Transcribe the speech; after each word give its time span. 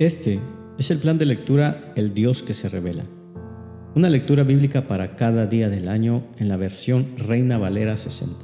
Este 0.00 0.40
es 0.78 0.90
el 0.90 0.96
plan 0.96 1.18
de 1.18 1.26
lectura 1.26 1.92
El 1.94 2.14
Dios 2.14 2.42
que 2.42 2.54
se 2.54 2.70
revela. 2.70 3.04
Una 3.94 4.08
lectura 4.08 4.44
bíblica 4.44 4.86
para 4.86 5.14
cada 5.14 5.46
día 5.46 5.68
del 5.68 5.90
año 5.90 6.22
en 6.38 6.48
la 6.48 6.56
versión 6.56 7.08
Reina 7.18 7.58
Valera 7.58 7.98
60. 7.98 8.34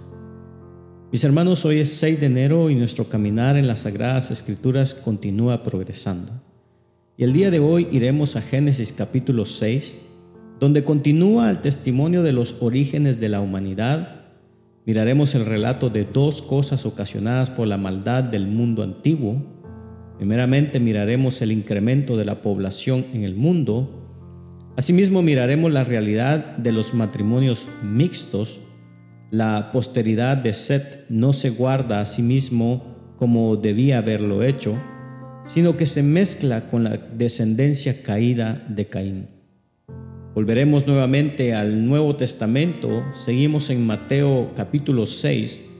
Mis 1.11 1.25
hermanos, 1.25 1.65
hoy 1.65 1.79
es 1.79 1.95
6 1.95 2.21
de 2.21 2.27
enero 2.27 2.69
y 2.69 2.75
nuestro 2.75 3.09
caminar 3.09 3.57
en 3.57 3.67
las 3.67 3.81
Sagradas 3.81 4.31
Escrituras 4.31 4.95
continúa 4.95 5.63
progresando. 5.63 6.43
Y 7.17 7.24
el 7.24 7.33
día 7.33 7.51
de 7.51 7.59
hoy 7.59 7.88
iremos 7.91 8.37
a 8.37 8.43
Génesis 8.43 8.93
capítulo 8.93 9.47
6, 9.47 9.97
donde 10.61 10.85
continúa 10.85 11.49
el 11.49 11.63
testimonio 11.63 12.23
de 12.23 12.35
los 12.35 12.57
orígenes 12.61 13.19
de 13.19 13.31
la 13.31 13.41
humanidad. 13.41 14.27
Miraremos 14.85 15.35
el 15.35 15.47
relato 15.47 15.88
de 15.88 16.05
dos 16.05 16.43
cosas 16.43 16.84
ocasionadas 16.84 17.48
por 17.48 17.66
la 17.66 17.79
maldad 17.79 18.25
del 18.25 18.47
mundo 18.47 18.83
antiguo. 18.83 19.55
Primeramente 20.19 20.80
miraremos 20.80 21.42
el 21.42 21.52
incremento 21.52 22.16
de 22.16 22.24
la 22.24 22.42
población 22.42 23.05
en 23.12 23.24
el 23.24 23.34
mundo 23.34 24.07
Asimismo 24.77 25.23
miraremos 25.23 25.73
la 25.73 25.84
realidad 25.84 26.59
de 26.59 26.70
los 26.70 26.93
matrimonios 26.93 27.66
mixtos. 27.83 28.60
La 29.30 29.73
posteridad 29.73 30.37
de 30.37 30.52
Set 30.52 31.07
no 31.09 31.33
se 31.33 31.48
guarda 31.48 32.02
a 32.02 32.07
sí 32.07 32.21
mismo 32.21 33.15
como 33.16 33.57
debía 33.57 33.98
haberlo 33.98 34.43
hecho, 34.43 34.77
sino 35.45 35.79
que 35.79 35.87
se 35.87 36.02
mezcla 36.02 36.69
con 36.69 36.85
la 36.85 36.98
descendencia 36.98 38.02
caída 38.02 38.66
de 38.69 38.87
Caín. 38.87 39.29
Volveremos 40.35 40.87
nuevamente 40.87 41.55
al 41.55 41.87
Nuevo 41.87 42.16
Testamento, 42.16 43.02
seguimos 43.15 43.71
en 43.71 43.87
Mateo 43.87 44.52
capítulo 44.55 45.07
6, 45.07 45.76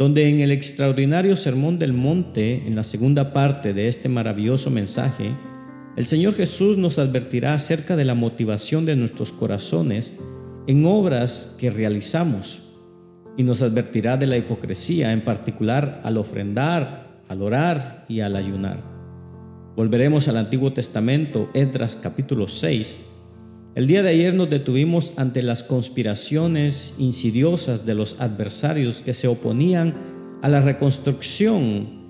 donde 0.00 0.30
en 0.30 0.40
el 0.40 0.50
extraordinario 0.50 1.36
Sermón 1.36 1.78
del 1.78 1.92
Monte, 1.92 2.66
en 2.66 2.74
la 2.74 2.84
segunda 2.84 3.34
parte 3.34 3.74
de 3.74 3.86
este 3.86 4.08
maravilloso 4.08 4.70
mensaje, 4.70 5.36
el 5.94 6.06
Señor 6.06 6.34
Jesús 6.36 6.78
nos 6.78 6.98
advertirá 6.98 7.52
acerca 7.52 7.96
de 7.96 8.06
la 8.06 8.14
motivación 8.14 8.86
de 8.86 8.96
nuestros 8.96 9.30
corazones 9.30 10.18
en 10.66 10.86
obras 10.86 11.54
que 11.60 11.68
realizamos 11.68 12.62
y 13.36 13.42
nos 13.42 13.60
advertirá 13.60 14.16
de 14.16 14.26
la 14.26 14.38
hipocresía, 14.38 15.12
en 15.12 15.20
particular 15.20 16.00
al 16.02 16.16
ofrendar, 16.16 17.22
al 17.28 17.42
orar 17.42 18.06
y 18.08 18.20
al 18.20 18.36
ayunar. 18.36 18.82
Volveremos 19.76 20.28
al 20.28 20.38
Antiguo 20.38 20.72
Testamento, 20.72 21.50
Esdras 21.52 21.96
capítulo 21.96 22.46
6. 22.46 23.00
El 23.76 23.86
día 23.86 24.02
de 24.02 24.10
ayer 24.10 24.34
nos 24.34 24.50
detuvimos 24.50 25.12
ante 25.16 25.42
las 25.42 25.62
conspiraciones 25.62 26.94
insidiosas 26.98 27.86
de 27.86 27.94
los 27.94 28.20
adversarios 28.20 29.00
que 29.00 29.14
se 29.14 29.28
oponían 29.28 29.94
a 30.42 30.48
la 30.48 30.60
reconstrucción 30.60 32.00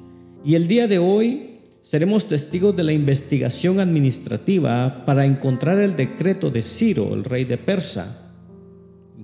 y 0.42 0.55
el 0.55 0.69
día 0.69 0.89
de 0.89 0.98
hoy 0.98 1.61
seremos 1.83 2.28
testigos 2.28 2.75
de 2.77 2.84
la 2.84 2.92
investigación 2.92 3.78
administrativa 3.78 5.05
para 5.05 5.27
encontrar 5.27 5.78
el 5.80 5.97
decreto 5.97 6.50
de 6.50 6.62
Ciro, 6.62 7.12
el 7.12 7.25
rey 7.25 7.44
de 7.44 7.58
Persa. 7.58 8.34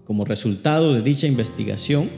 Como 0.04 0.26
resultado 0.26 0.92
de 0.92 1.00
dicha 1.00 1.26
investigación, 1.26 2.10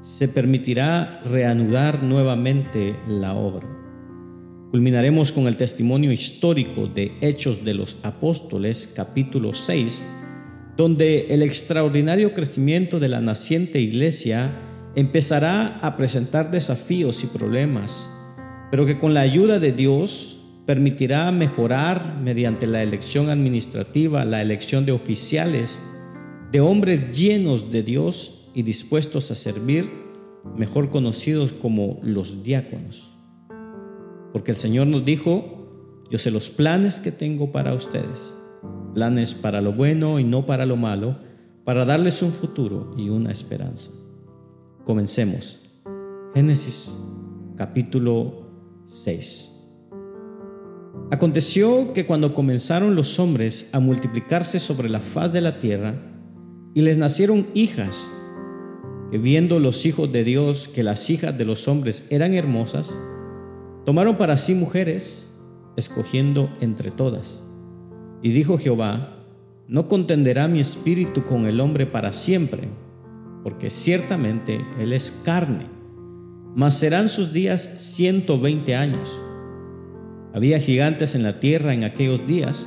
se 0.00 0.26
permitirá 0.26 1.20
reanudar 1.24 2.02
nuevamente 2.02 2.96
la 3.06 3.34
obra. 3.34 3.85
Culminaremos 4.70 5.32
con 5.32 5.46
el 5.46 5.56
testimonio 5.56 6.12
histórico 6.12 6.86
de 6.86 7.12
Hechos 7.20 7.64
de 7.64 7.74
los 7.74 7.96
Apóstoles, 8.02 8.92
capítulo 8.94 9.52
6, 9.52 10.02
donde 10.76 11.26
el 11.30 11.42
extraordinario 11.42 12.34
crecimiento 12.34 13.00
de 13.00 13.08
la 13.08 13.20
naciente 13.20 13.80
iglesia 13.80 14.52
empezará 14.94 15.76
a 15.78 15.96
presentar 15.96 16.50
desafíos 16.50 17.22
y 17.24 17.26
problemas 17.26 18.10
pero 18.70 18.86
que 18.86 18.98
con 18.98 19.14
la 19.14 19.20
ayuda 19.20 19.58
de 19.58 19.72
Dios 19.72 20.38
permitirá 20.66 21.30
mejorar 21.30 22.18
mediante 22.20 22.66
la 22.66 22.82
elección 22.82 23.30
administrativa, 23.30 24.24
la 24.24 24.42
elección 24.42 24.84
de 24.84 24.92
oficiales, 24.92 25.80
de 26.50 26.60
hombres 26.60 27.16
llenos 27.16 27.70
de 27.70 27.82
Dios 27.82 28.50
y 28.54 28.62
dispuestos 28.62 29.30
a 29.30 29.34
servir, 29.34 29.90
mejor 30.56 30.90
conocidos 30.90 31.52
como 31.52 32.00
los 32.02 32.42
diáconos. 32.42 33.15
Porque 34.36 34.50
el 34.50 34.58
Señor 34.58 34.86
nos 34.86 35.02
dijo, 35.02 36.04
yo 36.10 36.18
sé 36.18 36.30
los 36.30 36.50
planes 36.50 37.00
que 37.00 37.10
tengo 37.10 37.52
para 37.52 37.72
ustedes, 37.72 38.36
planes 38.92 39.32
para 39.32 39.62
lo 39.62 39.72
bueno 39.72 40.18
y 40.18 40.24
no 40.24 40.44
para 40.44 40.66
lo 40.66 40.76
malo, 40.76 41.16
para 41.64 41.86
darles 41.86 42.20
un 42.20 42.32
futuro 42.32 42.92
y 42.98 43.08
una 43.08 43.32
esperanza. 43.32 43.92
Comencemos. 44.84 45.58
Génesis 46.34 47.02
capítulo 47.56 48.50
6. 48.84 49.72
Aconteció 51.10 51.94
que 51.94 52.04
cuando 52.04 52.34
comenzaron 52.34 52.94
los 52.94 53.18
hombres 53.18 53.70
a 53.72 53.80
multiplicarse 53.80 54.60
sobre 54.60 54.90
la 54.90 55.00
faz 55.00 55.32
de 55.32 55.40
la 55.40 55.58
tierra, 55.58 55.94
y 56.74 56.82
les 56.82 56.98
nacieron 56.98 57.46
hijas, 57.54 58.06
que 59.10 59.16
viendo 59.16 59.60
los 59.60 59.86
hijos 59.86 60.12
de 60.12 60.24
Dios 60.24 60.68
que 60.68 60.82
las 60.82 61.08
hijas 61.08 61.38
de 61.38 61.46
los 61.46 61.68
hombres 61.68 62.06
eran 62.10 62.34
hermosas, 62.34 62.98
tomaron 63.86 64.18
para 64.18 64.36
sí 64.36 64.54
mujeres, 64.54 65.40
escogiendo 65.76 66.52
entre 66.60 66.90
todas. 66.90 67.42
Y 68.20 68.30
dijo 68.30 68.58
Jehová, 68.58 69.24
no 69.66 69.88
contenderá 69.88 70.46
mi 70.48 70.60
espíritu 70.60 71.24
con 71.24 71.46
el 71.46 71.60
hombre 71.60 71.86
para 71.86 72.12
siempre, 72.12 72.68
porque 73.42 73.70
ciertamente 73.70 74.60
él 74.78 74.92
es 74.92 75.22
carne 75.24 75.76
mas 76.56 76.78
serán 76.78 77.10
sus 77.10 77.34
días 77.34 77.70
ciento 77.76 78.40
veinte 78.40 78.74
años. 78.74 79.20
Había 80.32 80.58
gigantes 80.58 81.14
en 81.14 81.22
la 81.22 81.38
tierra 81.38 81.74
en 81.74 81.84
aquellos 81.84 82.26
días, 82.26 82.66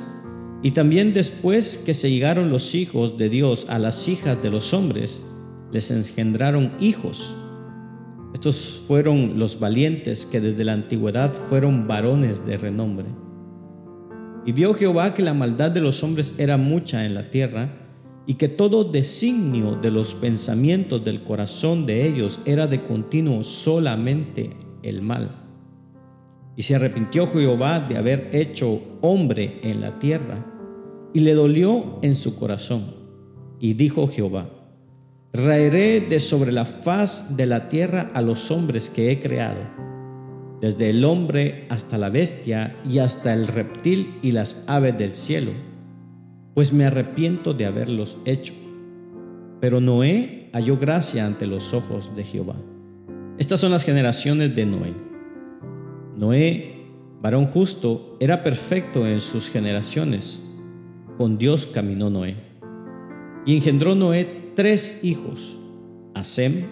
y 0.62 0.72
también 0.72 1.16
después 1.16 1.80
que 1.80 1.96
se 1.96 2.12
llegaron 2.12 2.52
los 2.52 2.76
hijos 2.76 3.18
de 3.18 3.30
Dios 3.30 3.66
a 3.68 3.80
las 3.80 4.08
hijas 4.08 4.44
de 4.44 4.52
los 4.52 4.76
hombres, 4.76 5.24
les 5.72 5.90
engendraron 5.90 6.74
hijos. 6.80 7.36
Estos 8.34 8.84
fueron 8.88 9.40
los 9.40 9.60
valientes 9.60 10.26
que 10.26 10.40
desde 10.40 10.64
la 10.64 10.74
antigüedad 10.74 11.34
fueron 11.34 11.88
varones 11.88 12.46
de 12.46 12.58
renombre. 12.58 13.08
Y 14.46 14.52
vio 14.52 14.74
Jehová 14.74 15.14
que 15.14 15.24
la 15.24 15.34
maldad 15.34 15.72
de 15.72 15.82
los 15.82 16.04
hombres 16.04 16.36
era 16.38 16.58
mucha 16.58 17.06
en 17.06 17.16
la 17.16 17.30
tierra, 17.30 17.70
y 18.26 18.36
que 18.36 18.48
todo 18.48 18.84
designio 18.84 19.76
de 19.76 19.90
los 19.90 20.14
pensamientos 20.14 21.04
del 21.04 21.24
corazón 21.24 21.88
de 21.88 22.08
ellos 22.08 22.40
era 22.46 22.68
de 22.68 22.84
continuo 22.84 23.44
solamente 23.44 24.52
el 24.84 25.02
mal. 25.02 25.46
Y 26.56 26.62
se 26.62 26.76
arrepintió 26.76 27.26
Jehová 27.26 27.80
de 27.80 27.98
haber 27.98 28.30
hecho 28.34 28.80
hombre 29.02 29.60
en 29.64 29.82
la 29.82 29.98
tierra, 29.98 30.46
y 31.12 31.22
le 31.22 31.34
dolió 31.34 31.98
en 32.04 32.14
su 32.14 32.36
corazón. 32.36 32.94
Y 33.60 33.74
dijo 33.74 34.08
Jehová, 34.08 34.48
raeré 35.34 36.02
de 36.02 36.20
sobre 36.20 36.52
la 36.52 36.66
faz 36.66 37.38
de 37.38 37.46
la 37.46 37.70
tierra 37.70 38.12
a 38.14 38.22
los 38.22 38.52
hombres 38.52 38.90
que 38.90 39.12
he 39.12 39.20
creado, 39.20 39.62
desde 40.60 40.90
el 40.90 41.06
hombre 41.06 41.66
hasta 41.70 41.98
la 41.98 42.10
bestia 42.10 42.76
y 42.88 43.00
hasta 43.00 43.34
el 43.34 43.48
reptil 43.48 44.18
y 44.22 44.32
las 44.32 44.64
aves 44.68 44.98
del 44.98 45.14
cielo 45.14 45.52
pues 46.60 46.74
me 46.74 46.84
arrepiento 46.86 47.54
de 47.54 47.66
haberlos 47.66 48.18
hecho. 48.26 48.54
Pero 49.62 49.80
Noé 49.80 50.50
halló 50.52 50.78
gracia 50.78 51.26
ante 51.26 51.48
los 51.48 51.74
ojos 51.74 52.14
de 52.18 52.26
Jehová. 52.26 52.58
Estas 53.38 53.62
son 53.62 53.72
las 53.72 53.86
generaciones 53.86 54.54
de 54.58 54.66
Noé. 54.66 54.94
Noé, 56.18 56.86
varón 57.22 57.46
justo, 57.46 58.18
era 58.20 58.44
perfecto 58.44 59.08
en 59.08 59.22
sus 59.22 59.50
generaciones. 59.50 60.44
Con 61.18 61.38
Dios 61.38 61.66
caminó 61.66 62.10
Noé. 62.10 62.36
Y 63.46 63.56
engendró 63.56 63.96
Noé 63.96 64.49
tres 64.60 65.00
hijos, 65.04 65.58
a 66.14 66.26
Sem, 66.26 66.66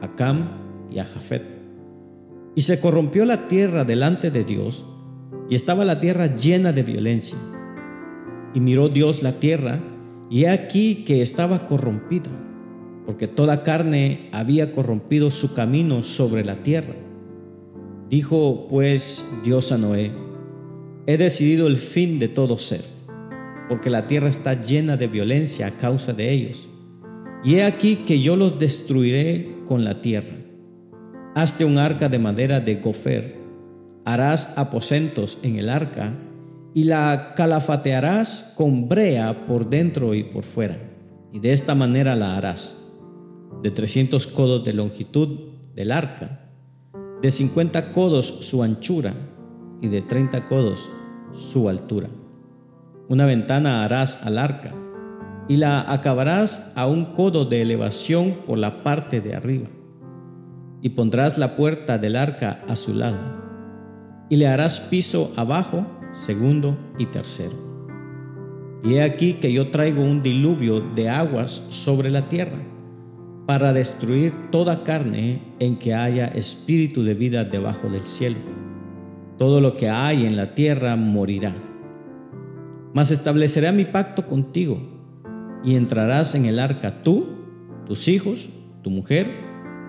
a 0.00 0.16
Cam 0.16 0.48
y 0.90 0.98
a 0.98 1.04
Jafet. 1.04 1.42
Y 2.54 2.62
se 2.62 2.80
corrompió 2.80 3.26
la 3.26 3.44
tierra 3.44 3.84
delante 3.84 4.30
de 4.30 4.44
Dios, 4.44 4.86
y 5.50 5.54
estaba 5.54 5.84
la 5.84 6.00
tierra 6.00 6.34
llena 6.34 6.72
de 6.72 6.82
violencia 6.82 7.36
y 8.54 8.60
miró 8.60 8.88
Dios 8.88 9.22
la 9.22 9.40
tierra, 9.40 9.78
y 10.30 10.44
he 10.44 10.48
aquí 10.48 11.04
que 11.04 11.20
estaba 11.20 11.66
corrompida, 11.66 12.30
porque 13.04 13.28
toda 13.28 13.62
carne 13.62 14.30
había 14.32 14.72
corrompido 14.72 15.30
su 15.30 15.52
camino 15.52 16.02
sobre 16.02 16.46
la 16.46 16.56
tierra. 16.62 16.94
Dijo 18.08 18.68
pues 18.70 19.38
Dios 19.44 19.70
a 19.70 19.76
Noé, 19.76 20.12
he 21.06 21.18
decidido 21.18 21.66
el 21.66 21.76
fin 21.76 22.18
de 22.18 22.28
todo 22.28 22.56
ser, 22.56 22.86
porque 23.68 23.90
la 23.90 24.06
tierra 24.06 24.30
está 24.30 24.58
llena 24.58 24.96
de 24.96 25.08
violencia 25.08 25.66
a 25.66 25.76
causa 25.76 26.14
de 26.14 26.32
ellos. 26.32 26.66
Y 27.44 27.56
he 27.56 27.64
aquí 27.64 27.96
que 27.96 28.20
yo 28.20 28.36
los 28.36 28.58
destruiré 28.58 29.62
con 29.64 29.84
la 29.84 30.00
tierra. 30.00 30.36
Hazte 31.34 31.64
un 31.64 31.78
arca 31.78 32.08
de 32.08 32.18
madera 32.18 32.60
de 32.60 32.76
gofer, 32.76 33.36
harás 34.04 34.58
aposentos 34.58 35.38
en 35.42 35.56
el 35.56 35.68
arca, 35.68 36.14
y 36.74 36.84
la 36.84 37.34
calafatearás 37.36 38.54
con 38.56 38.88
brea 38.88 39.46
por 39.46 39.70
dentro 39.70 40.14
y 40.14 40.24
por 40.24 40.42
fuera. 40.42 40.78
Y 41.32 41.38
de 41.38 41.52
esta 41.52 41.74
manera 41.74 42.16
la 42.16 42.36
harás. 42.36 42.96
De 43.62 43.70
300 43.70 44.26
codos 44.26 44.64
de 44.64 44.72
longitud 44.72 45.50
del 45.74 45.92
arca, 45.92 46.50
de 47.22 47.30
50 47.30 47.92
codos 47.92 48.26
su 48.40 48.62
anchura 48.62 49.14
y 49.80 49.88
de 49.88 50.02
30 50.02 50.46
codos 50.46 50.90
su 51.32 51.68
altura. 51.68 52.08
Una 53.08 53.26
ventana 53.26 53.84
harás 53.84 54.22
al 54.22 54.38
arca 54.38 54.74
y 55.48 55.56
la 55.56 55.90
acabarás 55.90 56.72
a 56.76 56.86
un 56.86 57.06
codo 57.06 57.46
de 57.46 57.62
elevación 57.62 58.36
por 58.44 58.58
la 58.58 58.82
parte 58.82 59.20
de 59.20 59.34
arriba. 59.34 59.68
Y 60.82 60.90
pondrás 60.90 61.38
la 61.38 61.56
puerta 61.56 61.98
del 61.98 62.14
arca 62.14 62.60
a 62.68 62.76
su 62.76 62.94
lado, 62.94 63.18
y 64.28 64.36
le 64.36 64.46
harás 64.46 64.78
piso 64.78 65.32
abajo, 65.36 65.86
segundo 66.12 66.78
y 66.98 67.06
tercero. 67.06 67.56
Y 68.84 68.94
he 68.94 69.02
aquí 69.02 69.34
que 69.34 69.52
yo 69.52 69.70
traigo 69.70 70.02
un 70.02 70.22
diluvio 70.22 70.80
de 70.80 71.08
aguas 71.08 71.50
sobre 71.50 72.10
la 72.10 72.28
tierra, 72.28 72.58
para 73.46 73.72
destruir 73.72 74.50
toda 74.50 74.84
carne 74.84 75.54
en 75.58 75.78
que 75.78 75.94
haya 75.94 76.26
espíritu 76.26 77.02
de 77.02 77.14
vida 77.14 77.44
debajo 77.44 77.88
del 77.88 78.02
cielo. 78.02 78.36
Todo 79.38 79.62
lo 79.62 79.74
que 79.74 79.88
hay 79.88 80.26
en 80.26 80.36
la 80.36 80.54
tierra 80.54 80.94
morirá. 80.96 81.56
Mas 82.92 83.10
estableceré 83.10 83.72
mi 83.72 83.86
pacto 83.86 84.26
contigo 84.26 84.97
y 85.64 85.74
entrarás 85.74 86.34
en 86.34 86.46
el 86.46 86.58
arca 86.58 87.02
tú, 87.02 87.26
tus 87.86 88.08
hijos, 88.08 88.50
tu 88.82 88.90
mujer 88.90 89.30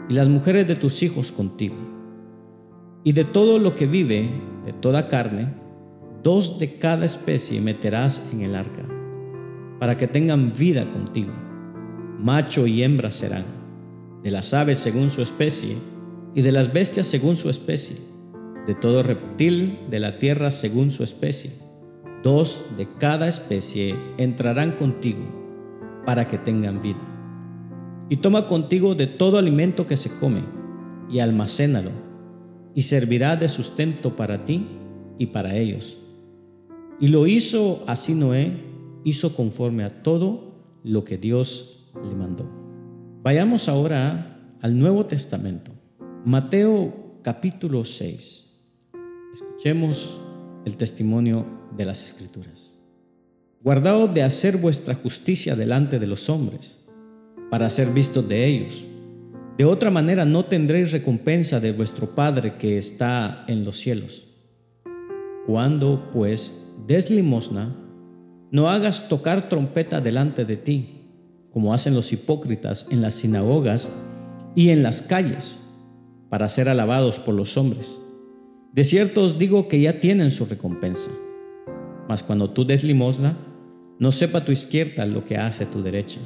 y 0.09 0.13
las 0.13 0.27
mujeres 0.27 0.67
de 0.67 0.75
tus 0.75 1.03
hijos 1.03 1.31
contigo. 1.31 1.75
Y 3.03 3.13
de 3.13 3.25
todo 3.25 3.59
lo 3.59 3.75
que 3.75 3.85
vive, 3.85 4.29
de 4.65 4.73
toda 4.73 5.07
carne, 5.07 5.53
dos 6.23 6.59
de 6.59 6.77
cada 6.77 7.05
especie 7.05 7.61
meterás 7.61 8.21
en 8.33 8.41
el 8.41 8.55
arca, 8.55 8.85
para 9.79 9.95
que 9.95 10.07
tengan 10.07 10.49
vida 10.49 10.89
contigo. 10.89 11.31
Macho 12.19 12.67
y 12.67 12.83
hembra 12.83 13.11
serán, 13.11 13.45
de 14.23 14.31
las 14.31 14.53
aves 14.53 14.79
según 14.79 15.11
su 15.11 15.21
especie, 15.21 15.75
y 16.35 16.41
de 16.41 16.51
las 16.51 16.73
bestias 16.73 17.07
según 17.07 17.37
su 17.37 17.49
especie, 17.49 17.97
de 18.67 18.75
todo 18.75 19.01
reptil 19.01 19.79
de 19.89 19.99
la 19.99 20.19
tierra 20.19 20.51
según 20.51 20.91
su 20.91 21.03
especie. 21.03 21.51
Dos 22.23 22.65
de 22.77 22.87
cada 22.99 23.29
especie 23.29 23.95
entrarán 24.17 24.73
contigo 24.73 25.38
para 26.05 26.27
que 26.27 26.37
tengan 26.37 26.81
vida. 26.81 26.99
Y 28.09 28.17
toma 28.17 28.47
contigo 28.47 28.95
de 28.95 29.07
todo 29.07 29.37
alimento 29.37 29.87
que 29.87 29.97
se 29.97 30.19
come, 30.19 30.43
y 31.09 31.19
almacénalo, 31.19 31.91
y 32.73 32.83
servirá 32.83 33.35
de 33.35 33.49
sustento 33.49 34.15
para 34.15 34.45
ti 34.45 34.65
y 35.17 35.27
para 35.27 35.55
ellos. 35.55 35.99
Y 36.99 37.07
lo 37.07 37.27
hizo 37.27 37.83
así 37.87 38.13
Noé, 38.13 38.63
hizo 39.03 39.35
conforme 39.35 39.83
a 39.83 40.03
todo 40.03 40.53
lo 40.83 41.03
que 41.05 41.17
Dios 41.17 41.91
le 42.03 42.15
mandó. 42.15 42.49
Vayamos 43.23 43.69
ahora 43.69 44.55
al 44.61 44.77
Nuevo 44.77 45.05
Testamento. 45.05 45.71
Mateo 46.25 47.19
capítulo 47.21 47.83
6. 47.83 48.65
Escuchemos 49.33 50.19
el 50.65 50.77
testimonio 50.77 51.45
de 51.75 51.85
las 51.85 52.03
Escrituras. 52.03 52.78
Guardaos 53.61 54.13
de 54.13 54.23
hacer 54.23 54.55
vuestra 54.55 54.95
justicia 54.95 55.53
delante 55.53 55.99
de 55.99 56.07
los 56.07 56.29
hombres, 56.29 56.79
para 57.51 57.69
ser 57.69 57.89
vistos 57.89 58.25
de 58.29 58.45
ellos. 58.45 58.87
De 59.57 59.65
otra 59.65 59.91
manera 59.91 60.23
no 60.23 60.45
tendréis 60.45 60.93
recompensa 60.93 61.59
de 61.59 61.73
vuestro 61.73 62.15
Padre 62.15 62.55
que 62.55 62.77
está 62.77 63.43
en 63.49 63.65
los 63.65 63.77
cielos. 63.77 64.25
Cuando, 65.45 66.09
pues, 66.13 66.73
des 66.87 67.11
limosna, 67.11 67.75
no 68.49 68.69
hagas 68.69 69.09
tocar 69.09 69.49
trompeta 69.49 69.99
delante 69.99 70.45
de 70.45 70.55
ti, 70.55 71.01
como 71.51 71.73
hacen 71.73 71.95
los 71.95 72.13
hipócritas 72.13 72.87
en 72.91 73.01
las 73.01 73.15
sinagogas 73.15 73.91
y 74.55 74.69
en 74.69 74.83
las 74.83 75.01
calles, 75.01 75.59
para 76.29 76.47
ser 76.47 76.69
alabados 76.69 77.19
por 77.19 77.35
los 77.35 77.57
hombres. 77.57 77.99
De 78.71 78.85
cierto 78.85 79.21
os 79.21 79.37
digo 79.37 79.67
que 79.67 79.81
ya 79.81 79.99
tienen 79.99 80.31
su 80.31 80.45
recompensa. 80.45 81.09
Mas 82.07 82.23
cuando 82.23 82.51
tú 82.51 82.63
des 82.65 82.85
limosna, 82.85 83.48
no 83.99 84.11
sepa 84.13 84.45
tu 84.45 84.51
izquierda 84.51 85.05
lo 85.05 85.25
que 85.25 85.37
hace 85.37 85.65
tu 85.65 85.83
derecha, 85.83 86.19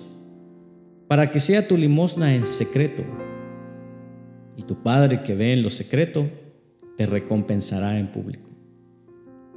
para 1.08 1.32
que 1.32 1.40
sea 1.40 1.68
tu 1.68 1.76
limosna 1.76 2.36
en 2.36 2.46
secreto, 2.46 3.04
y 4.56 4.64
tu 4.64 4.84
Padre 4.84 5.24
que 5.24 5.34
ve 5.34 5.54
en 5.54 5.64
lo 5.64 5.72
secreto, 5.72 6.30
te 6.98 7.08
recompensará 7.08 7.98
en 7.98 8.12
público. 8.12 8.52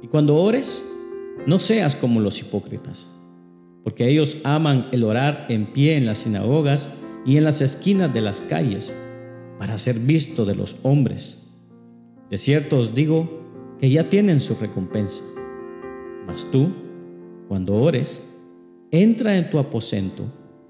Y 0.01 0.07
cuando 0.07 0.35
ores, 0.35 0.85
no 1.45 1.59
seas 1.59 1.95
como 1.95 2.19
los 2.19 2.41
hipócritas, 2.41 3.13
porque 3.83 4.07
ellos 4.09 4.37
aman 4.43 4.87
el 4.91 5.03
orar 5.03 5.45
en 5.49 5.71
pie 5.71 5.95
en 5.95 6.05
las 6.05 6.19
sinagogas 6.19 6.91
y 7.25 7.37
en 7.37 7.43
las 7.43 7.61
esquinas 7.61 8.11
de 8.13 8.21
las 8.21 8.41
calles, 8.41 8.95
para 9.59 9.77
ser 9.77 9.99
visto 9.99 10.45
de 10.45 10.55
los 10.55 10.77
hombres. 10.83 11.53
De 12.29 12.37
cierto 12.37 12.79
os 12.79 12.93
digo 12.93 13.77
que 13.79 13.89
ya 13.89 14.09
tienen 14.09 14.41
su 14.41 14.55
recompensa. 14.55 15.23
Mas 16.25 16.49
tú, 16.51 16.71
cuando 17.47 17.75
ores, 17.75 18.23
entra 18.91 19.37
en 19.37 19.49
tu 19.49 19.59
aposento 19.59 20.25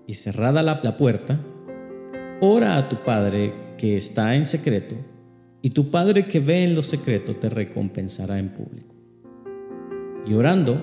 y 0.06 0.14
cerrada 0.14 0.64
la, 0.64 0.98
puerta, 0.98 1.40
ora 2.42 2.78
a 2.78 2.88
tu 2.88 3.04
Padre 3.04 3.54
que 3.78 3.98
está 3.98 4.36
en 4.36 4.46
secreto, 4.46 4.96
y 5.62 5.72
tu 5.72 5.90
Padre 5.92 6.28
que 6.28 6.40
ve 6.40 6.64
en 6.64 6.76
lo 6.76 6.84
secreto 6.84 7.36
te 7.36 7.50
recompensará 7.50 8.40
en 8.40 8.50
público. 8.50 8.96
Y 10.26 10.34
orando, 10.34 10.82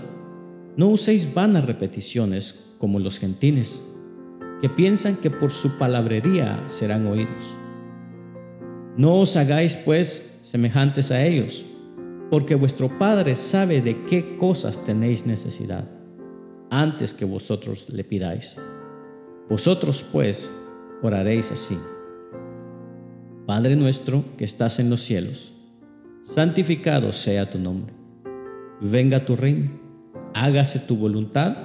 no 0.76 0.88
uséis 0.88 1.32
vanas 1.32 1.64
repeticiones 1.64 2.75
como 2.79 2.99
los 2.99 3.19
gentiles, 3.19 3.87
que 4.61 4.69
piensan 4.69 5.17
que 5.17 5.31
por 5.31 5.50
su 5.50 5.79
palabrería 5.79 6.62
serán 6.67 7.06
oídos. 7.06 7.56
No 8.96 9.20
os 9.20 9.37
hagáis 9.37 9.76
pues 9.76 10.41
semejantes 10.44 11.11
a 11.11 11.25
ellos 11.25 11.64
porque 12.30 12.54
vuestro 12.54 12.98
Padre 12.98 13.36
sabe 13.36 13.80
de 13.80 14.04
qué 14.06 14.36
cosas 14.36 14.84
tenéis 14.84 15.26
necesidad 15.26 15.88
antes 16.70 17.14
que 17.14 17.24
vosotros 17.24 17.88
le 17.90 18.04
pidáis. 18.04 18.58
Vosotros 19.48 20.04
pues 20.10 20.50
oraréis 21.02 21.52
así. 21.52 21.76
Padre 23.46 23.76
nuestro 23.76 24.24
que 24.36 24.44
estás 24.44 24.78
en 24.78 24.90
los 24.90 25.02
cielos, 25.02 25.52
santificado 26.22 27.12
sea 27.12 27.50
tu 27.50 27.58
nombre. 27.58 27.92
Venga 28.80 29.24
tu 29.24 29.36
reino, 29.36 29.70
hágase 30.34 30.78
tu 30.80 30.96
voluntad, 30.96 31.56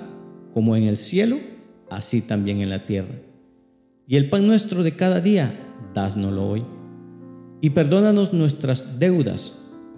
como 0.54 0.76
en 0.76 0.84
el 0.84 0.98
cielo, 0.98 1.38
así 1.90 2.22
también 2.22 2.62
en 2.62 2.70
la 2.70 2.86
tierra. 2.86 3.16
Y 4.08 4.18
el 4.18 4.30
pan 4.30 4.46
nuestro 4.46 4.84
de 4.84 4.96
cada 4.96 5.22
día, 5.22 5.58
dásnoslo 5.94 6.50
hoy. 6.50 6.66
Y 7.62 7.72
perdónanos 7.72 8.34
nuestras 8.34 9.00
deudas, 9.00 9.69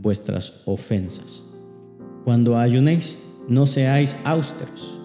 vuestras 0.00 0.62
ofensas. 0.64 1.44
Cuando 2.24 2.58
ayunéis, 2.58 3.18
no 3.48 3.66
seáis 3.66 4.16
austeros 4.24 4.98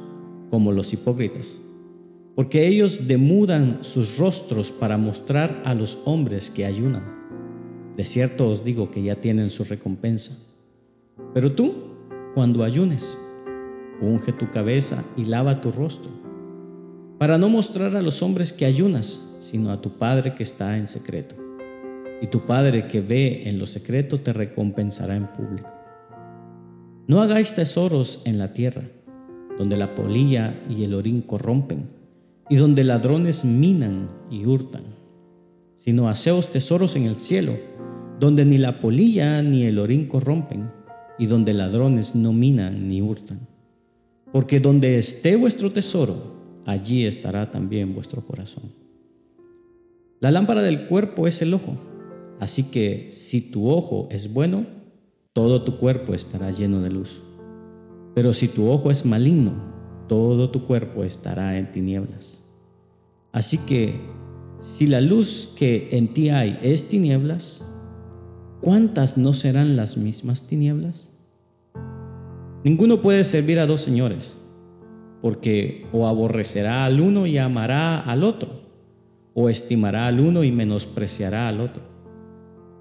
como 0.50 0.72
los 0.72 0.94
hipócritas, 0.94 1.60
porque 2.36 2.68
ellos 2.68 3.08
demudan 3.08 3.84
sus 3.84 4.18
rostros 4.18 4.72
para 4.72 4.98
mostrar 4.98 5.62
a 5.66 5.74
los 5.74 6.00
hombres 6.06 6.52
que 6.52 6.66
ayunan. 6.66 7.04
De 7.96 8.06
cierto 8.06 8.50
os 8.50 8.64
digo 8.64 8.90
que 8.92 9.04
ya 9.04 9.16
tienen 9.16 9.50
su 9.50 9.64
recompensa. 9.64 10.38
Pero 11.34 11.54
tú, 11.54 11.74
cuando 12.34 12.64
ayunes, 12.64 13.20
unge 14.02 14.34
tu 14.34 14.50
cabeza 14.50 15.04
y 15.16 15.26
lava 15.26 15.62
tu 15.62 15.72
rostro, 15.72 16.12
para 17.20 17.38
no 17.38 17.50
mostrar 17.50 17.96
a 17.96 18.02
los 18.02 18.22
hombres 18.22 18.52
que 18.52 18.66
ayunas, 18.66 19.38
sino 19.42 19.72
a 19.72 19.82
tu 19.82 19.98
Padre 19.98 20.34
que 20.34 20.44
está 20.44 20.78
en 20.78 20.88
secreto 20.88 21.43
y 22.24 22.27
tu 22.27 22.46
Padre 22.46 22.88
que 22.88 23.01
ve 23.01 23.50
en 23.50 23.60
lo 23.60 23.65
secreto 23.65 24.22
te 24.22 24.32
recompensará 24.32 25.18
en 25.18 25.27
público. 25.27 25.70
No 27.06 27.22
hagáis 27.22 27.53
tesoros 27.53 28.22
en 28.24 28.39
la 28.39 28.53
tierra, 28.53 28.84
donde 29.58 29.75
la 29.75 29.94
polilla 29.94 30.58
y 30.70 30.86
el 30.86 30.94
orín 30.94 31.22
corrompen, 31.22 31.89
y 32.50 32.56
donde 32.56 32.86
ladrones 32.86 33.44
minan 33.44 34.10
y 34.32 34.46
hurtan, 34.46 34.84
sino 35.75 36.08
haceos 36.08 36.50
tesoros 36.50 36.96
en 36.96 37.08
el 37.08 37.18
cielo, 37.18 37.58
donde 38.22 38.46
ni 38.46 38.58
la 38.58 38.80
polilla 38.80 39.42
ni 39.42 39.65
el 39.65 39.77
orín 39.77 40.08
corrompen, 40.08 40.72
y 41.20 41.25
donde 41.25 41.53
ladrones 41.53 42.15
no 42.15 42.32
minan 42.32 42.88
ni 42.88 43.01
hurtan. 43.01 43.50
Porque 44.32 44.62
donde 44.62 44.98
esté 44.98 45.36
vuestro 45.36 45.74
tesoro, 45.74 46.62
allí 46.65 47.06
estará 47.06 47.51
también 47.51 47.94
vuestro 47.94 48.25
corazón. 48.25 48.72
La 50.22 50.32
lámpara 50.32 50.62
del 50.62 50.86
cuerpo 50.86 51.27
es 51.27 51.42
el 51.42 51.53
ojo. 51.53 51.75
Así 52.40 52.63
que 52.63 53.10
si 53.12 53.52
tu 53.52 53.70
ojo 53.70 54.08
es 54.12 54.34
bueno, 54.34 54.66
todo 55.34 55.63
tu 55.63 55.78
cuerpo 55.78 56.13
estará 56.13 56.52
lleno 56.52 56.82
de 56.82 56.92
luz. 56.92 57.22
Pero 58.13 58.34
si 58.34 58.48
tu 58.48 58.70
ojo 58.70 58.92
es 58.92 59.06
maligno, 59.06 59.54
todo 60.08 60.50
tu 60.50 60.66
cuerpo 60.66 61.04
estará 61.04 61.58
en 61.58 61.72
tinieblas. 61.72 62.44
Así 63.32 63.58
que, 63.58 64.00
si 64.60 64.86
la 64.88 65.02
luz 65.02 65.54
que 65.58 65.90
en 65.92 66.13
ti 66.13 66.30
hay 66.30 66.60
es 66.62 66.88
tinieblas, 66.88 67.66
¿cuántas 68.62 69.18
no 69.18 69.34
serán 69.34 69.75
las 69.75 69.98
mismas 69.98 70.44
tinieblas? 70.44 71.12
Ninguno 72.63 73.02
puede 73.02 73.24
servir 73.24 73.60
a 73.60 73.66
dos 73.66 73.82
señores, 73.82 74.38
porque 75.22 75.88
o 75.92 76.08
aborrecerá 76.08 76.86
al 76.86 77.02
uno 77.02 77.25
y 77.25 77.38
amará 77.38 78.00
al 78.00 78.24
otro, 78.24 78.62
o 79.34 79.50
estimará 79.50 80.06
al 80.06 80.20
uno 80.20 80.44
y 80.44 80.52
menospreciará 80.52 81.48
al 81.48 81.60
otro. 81.60 81.93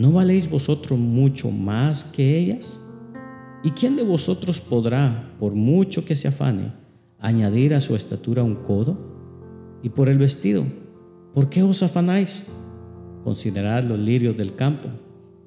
¿No 0.00 0.12
valéis 0.12 0.48
vosotros 0.48 0.98
mucho 0.98 1.50
más 1.50 2.04
que 2.04 2.38
ellas? 2.38 2.80
¿Y 3.62 3.72
quién 3.72 3.96
de 3.96 4.02
vosotros 4.02 4.58
podrá, 4.58 5.34
por 5.38 5.54
mucho 5.54 6.06
que 6.06 6.16
se 6.16 6.26
afane, 6.26 6.72
añadir 7.18 7.74
a 7.74 7.82
su 7.82 7.94
estatura 7.94 8.42
un 8.42 8.54
codo? 8.54 8.96
Y 9.82 9.90
por 9.90 10.08
el 10.08 10.16
vestido, 10.16 10.64
¿por 11.34 11.50
qué 11.50 11.62
os 11.62 11.82
afanáis? 11.82 12.46
Considerad 13.24 13.84
los 13.84 13.98
lirios 13.98 14.38
del 14.38 14.54
campo, 14.54 14.88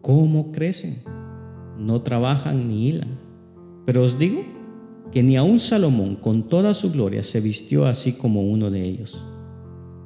cómo 0.02 0.52
crecen, 0.52 1.02
no 1.80 2.04
trabajan 2.04 2.68
ni 2.68 2.90
hilan. 2.90 3.20
Pero 3.88 4.04
os 4.04 4.20
digo 4.20 4.44
que 5.12 5.24
ni 5.24 5.36
aun 5.36 5.58
Salomón 5.58 6.16
con 6.16 6.48
toda 6.48 6.76
su 6.76 6.92
gloria 6.92 7.24
se 7.24 7.42
vistió 7.42 7.88
así 7.88 8.14
como 8.14 8.44
uno 8.44 8.70
de 8.70 8.86
ellos. 8.86 9.26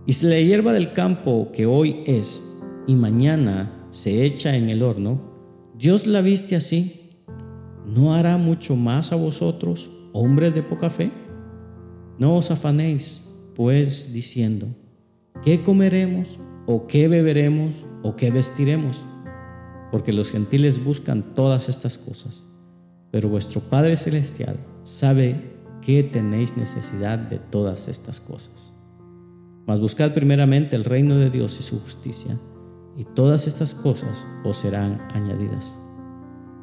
Y 0.06 0.14
si 0.14 0.26
la 0.28 0.40
hierba 0.40 0.72
del 0.72 0.94
campo 0.94 1.50
que 1.52 1.66
hoy 1.66 1.98
es 2.06 2.62
y 2.88 2.96
mañana 2.96 3.77
se 3.90 4.26
echa 4.26 4.56
en 4.56 4.70
el 4.70 4.84
horno, 4.84 5.22
Dios 5.78 6.08
la 6.08 6.22
viste 6.22 6.56
así, 6.56 7.12
¿no 7.86 8.14
hará 8.14 8.38
mucho 8.38 8.76
más 8.76 9.12
a 9.12 9.16
vosotros, 9.16 9.90
hombres 10.14 10.54
de 10.54 10.64
poca 10.64 10.90
fe? 10.90 11.12
No 12.20 12.36
os 12.36 12.52
afanéis, 12.52 13.52
pues, 13.56 14.14
diciendo, 14.14 14.68
¿qué 15.44 15.62
comeremos 15.62 16.40
o 16.66 16.88
qué 16.88 17.08
beberemos 17.08 17.86
o 18.04 18.16
qué 18.16 18.32
vestiremos? 18.32 19.06
Porque 19.92 20.14
los 20.14 20.32
gentiles 20.32 20.84
buscan 20.84 21.36
todas 21.36 21.70
estas 21.70 21.98
cosas 21.98 22.44
pero 23.12 23.30
vuestro 23.30 23.62
Padre 23.62 23.96
Celestial 23.96 24.58
sabe 24.84 25.42
que 25.82 26.04
tenéis 26.04 26.58
necesidad 26.58 27.18
de 27.18 27.40
todas 27.40 27.88
estas 27.88 28.20
cosas. 28.20 28.74
Mas 29.66 29.80
buscad 29.80 30.14
primeramente 30.14 30.76
el 30.76 30.86
reino 30.86 31.16
de 31.16 31.30
Dios 31.30 31.58
y 31.60 31.64
su 31.64 31.80
justicia, 31.80 32.40
y 32.98 33.06
todas 33.06 33.48
estas 33.48 33.76
cosas 33.76 34.26
os 34.44 34.58
serán 34.58 35.00
añadidas. 35.14 35.78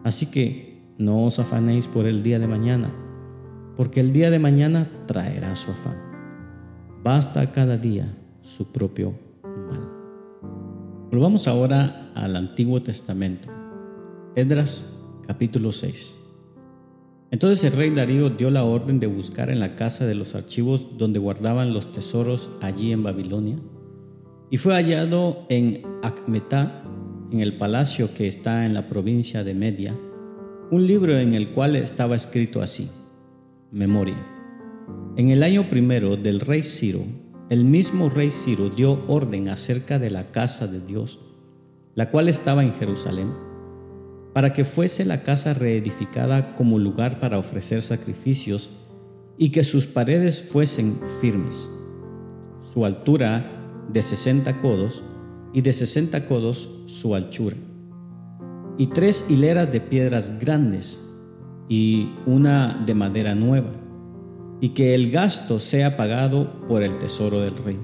Así 0.02 0.26
que 0.26 0.82
no 0.98 1.24
os 1.24 1.38
afanéis 1.38 1.88
por 1.88 2.06
el 2.06 2.22
día 2.22 2.38
de 2.38 2.46
mañana, 2.46 2.92
porque 3.76 4.00
el 4.00 4.12
día 4.12 4.30
de 4.30 4.38
mañana 4.38 4.90
traerá 5.06 5.54
su 5.56 5.70
afán. 5.70 5.96
Basta 7.02 7.52
cada 7.52 7.78
día 7.78 8.12
su 8.42 8.72
propio 8.72 9.14
mal. 9.42 9.88
Volvamos 11.10 11.46
ahora 11.46 12.10
al 12.14 12.36
Antiguo 12.36 12.82
Testamento. 12.82 13.48
Edras 14.34 15.00
capítulo 15.26 15.70
6. 15.70 16.18
Entonces 17.30 17.64
el 17.64 17.72
rey 17.72 17.90
Darío 17.90 18.30
dio 18.30 18.50
la 18.50 18.64
orden 18.64 19.00
de 19.00 19.06
buscar 19.06 19.50
en 19.50 19.60
la 19.60 19.76
casa 19.76 20.06
de 20.06 20.14
los 20.14 20.34
archivos 20.34 20.98
donde 20.98 21.18
guardaban 21.18 21.72
los 21.72 21.92
tesoros 21.92 22.50
allí 22.60 22.92
en 22.92 23.02
Babilonia, 23.02 23.56
y 24.54 24.56
fue 24.56 24.75
hallado 24.75 25.46
en 25.49 25.82
Acmetá, 26.04 26.84
en 27.32 27.40
el 27.40 27.58
palacio 27.58 28.14
que 28.14 28.28
está 28.28 28.64
en 28.64 28.73
la 28.73 28.87
provincia 28.87 29.42
de 29.42 29.52
Media, 29.52 29.99
un 30.70 30.87
libro 30.87 31.18
en 31.18 31.34
el 31.34 31.49
cual 31.49 31.75
estaba 31.75 32.14
escrito 32.14 32.62
así, 32.62 32.88
Memoria. 33.73 34.25
En 35.16 35.30
el 35.30 35.42
año 35.42 35.68
primero 35.68 36.16
del 36.16 36.38
rey 36.38 36.62
Ciro, 36.62 37.00
el 37.50 37.64
mismo 37.64 38.11
rey 38.11 38.30
Ciro 38.30 38.70
dio 38.70 39.04
orden 39.08 39.49
acerca 39.49 39.99
de 39.99 40.12
la 40.12 40.30
casa 40.30 40.68
de 40.68 40.80
Dios, 40.80 41.18
la 41.96 42.11
cual 42.11 42.28
estaba 42.28 42.62
en 42.62 42.75
Jerusalén 42.75 43.32
para 44.34 44.52
que 44.52 44.64
fuese 44.64 45.04
la 45.04 45.25
casa 45.25 45.52
reedificada 45.52 46.54
como 46.54 46.78
lugar 46.78 47.18
para 47.18 47.38
ofrecer 47.38 47.82
sacrificios 47.82 48.70
y 49.37 49.50
que 49.50 49.64
sus 49.64 49.88
paredes 49.88 50.44
fuesen 50.44 51.00
firmes. 51.20 51.68
Su 52.73 52.84
altura 52.84 53.62
de 53.92 54.02
sesenta 54.02 54.58
codos 54.60 55.02
y 55.52 55.60
de 55.60 55.72
sesenta 55.72 56.26
codos 56.26 56.70
su 56.86 57.14
anchura. 57.14 57.56
Y 58.76 58.88
tres 58.88 59.26
hileras 59.28 59.70
de 59.70 59.80
piedras 59.80 60.38
grandes 60.40 61.00
y 61.68 62.10
una 62.26 62.82
de 62.86 62.94
madera 62.94 63.34
nueva. 63.34 63.70
Y 64.60 64.70
que 64.70 64.94
el 64.94 65.10
gasto 65.10 65.60
sea 65.60 65.96
pagado 65.96 66.66
por 66.66 66.82
el 66.82 66.98
tesoro 66.98 67.40
del 67.40 67.56
rey. 67.56 67.78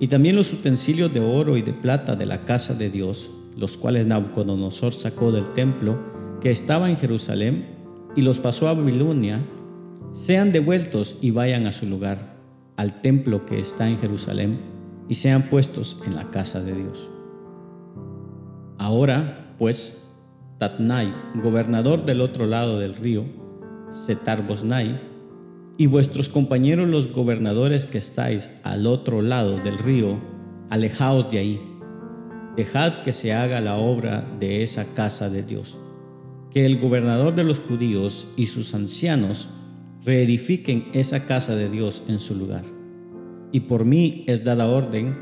Y 0.00 0.08
también 0.08 0.36
los 0.36 0.52
utensilios 0.52 1.12
de 1.12 1.20
oro 1.20 1.56
y 1.56 1.62
de 1.62 1.72
plata 1.72 2.14
de 2.16 2.26
la 2.26 2.44
casa 2.44 2.74
de 2.74 2.90
Dios 2.90 3.30
los 3.58 3.76
cuales 3.76 4.06
Nabucodonosor 4.06 4.92
sacó 4.92 5.32
del 5.32 5.52
templo 5.52 5.98
que 6.40 6.50
estaba 6.50 6.88
en 6.88 6.96
Jerusalén 6.96 7.66
y 8.14 8.22
los 8.22 8.38
pasó 8.38 8.68
a 8.68 8.74
Babilonia, 8.74 9.44
sean 10.12 10.52
devueltos 10.52 11.16
y 11.20 11.32
vayan 11.32 11.66
a 11.66 11.72
su 11.72 11.86
lugar, 11.86 12.36
al 12.76 13.00
templo 13.02 13.44
que 13.44 13.58
está 13.58 13.88
en 13.88 13.98
Jerusalén, 13.98 14.60
y 15.08 15.14
sean 15.14 15.50
puestos 15.50 16.00
en 16.06 16.14
la 16.14 16.30
casa 16.30 16.60
de 16.60 16.74
Dios. 16.74 17.10
Ahora, 18.78 19.54
pues, 19.58 20.14
Tatnai, 20.58 21.14
gobernador 21.42 22.04
del 22.04 22.20
otro 22.20 22.46
lado 22.46 22.78
del 22.78 22.94
río, 22.94 23.24
Setar 23.90 24.44
y 25.78 25.86
vuestros 25.86 26.28
compañeros 26.28 26.88
los 26.88 27.12
gobernadores 27.12 27.86
que 27.86 27.98
estáis 27.98 28.50
al 28.64 28.86
otro 28.86 29.22
lado 29.22 29.58
del 29.58 29.78
río, 29.78 30.18
alejaos 30.68 31.30
de 31.30 31.38
ahí 31.38 31.78
dejad 32.58 33.04
que 33.04 33.12
se 33.12 33.32
haga 33.32 33.60
la 33.60 33.76
obra 33.76 34.28
de 34.40 34.64
esa 34.64 34.92
casa 34.92 35.30
de 35.30 35.44
Dios, 35.44 35.78
que 36.50 36.66
el 36.66 36.80
gobernador 36.80 37.36
de 37.36 37.44
los 37.44 37.60
judíos 37.60 38.26
y 38.36 38.48
sus 38.48 38.74
ancianos 38.74 39.48
reedifiquen 40.04 40.88
esa 40.92 41.24
casa 41.24 41.54
de 41.54 41.70
Dios 41.70 42.02
en 42.08 42.18
su 42.18 42.34
lugar. 42.34 42.77
Y 43.52 43.60
por 43.60 43.84
mí 43.84 44.24
es 44.26 44.44
dada 44.44 44.66
orden 44.66 45.16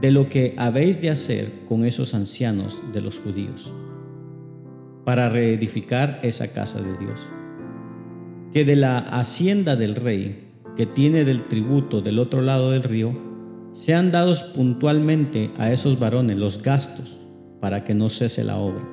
de 0.00 0.10
lo 0.10 0.28
que 0.28 0.54
habéis 0.58 1.00
de 1.00 1.10
hacer 1.10 1.52
con 1.68 1.84
esos 1.84 2.14
ancianos 2.14 2.82
de 2.92 3.00
los 3.00 3.20
judíos, 3.20 3.72
para 5.04 5.28
reedificar 5.28 6.18
esa 6.22 6.52
casa 6.52 6.80
de 6.80 6.96
Dios. 6.98 7.20
Que 8.52 8.64
de 8.64 8.76
la 8.76 8.98
hacienda 8.98 9.76
del 9.76 9.94
rey, 9.94 10.50
que 10.76 10.86
tiene 10.86 11.24
del 11.24 11.46
tributo 11.46 12.00
del 12.02 12.18
otro 12.18 12.42
lado 12.42 12.72
del 12.72 12.82
río, 12.82 13.12
sean 13.72 14.10
dados 14.10 14.42
puntualmente 14.42 15.50
a 15.56 15.72
esos 15.72 15.98
varones 15.98 16.36
los 16.36 16.62
gastos 16.62 17.20
para 17.60 17.84
que 17.84 17.94
no 17.94 18.10
cese 18.10 18.44
la 18.44 18.58
obra. 18.58 18.86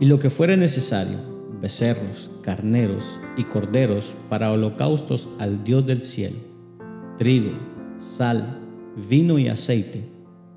Y 0.00 0.06
lo 0.06 0.18
que 0.18 0.30
fuere 0.30 0.56
necesario, 0.56 1.18
becerros, 1.60 2.30
carneros 2.40 3.20
y 3.36 3.44
corderos 3.44 4.14
para 4.28 4.52
holocaustos 4.52 5.28
al 5.38 5.64
Dios 5.64 5.84
del 5.86 6.02
cielo, 6.02 6.53
trigo, 7.16 7.52
sal, 7.98 8.60
vino 9.08 9.38
y 9.38 9.48
aceite, 9.48 10.04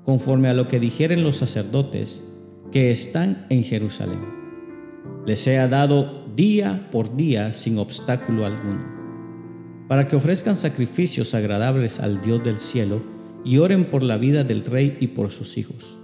conforme 0.04 0.48
a 0.48 0.54
lo 0.54 0.68
que 0.68 0.80
dijeren 0.80 1.22
los 1.22 1.36
sacerdotes 1.36 2.24
que 2.72 2.90
están 2.90 3.46
en 3.50 3.62
Jerusalén. 3.64 4.20
Les 5.26 5.40
sea 5.40 5.68
dado 5.68 6.26
día 6.34 6.88
por 6.90 7.16
día 7.16 7.52
sin 7.52 7.78
obstáculo 7.78 8.46
alguno, 8.46 8.86
para 9.88 10.06
que 10.06 10.16
ofrezcan 10.16 10.56
sacrificios 10.56 11.34
agradables 11.34 12.00
al 12.00 12.22
Dios 12.22 12.42
del 12.42 12.58
cielo, 12.58 13.02
y 13.44 13.58
oren 13.58 13.86
por 13.86 14.02
la 14.02 14.18
vida 14.18 14.44
del 14.44 14.64
rey 14.64 14.96
y 15.00 15.08
por 15.08 15.30
sus 15.30 15.56
hijos. 15.58 15.98